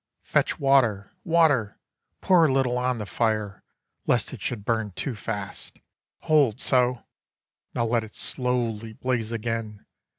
[0.23, 1.11] Fetch water!
[1.23, 1.79] Water!
[2.21, 3.63] Pour a little on The fire,
[4.07, 5.77] lest it should burn too fast.
[6.21, 7.03] Hold so!
[7.75, 9.85] Now let it slowly blaze again.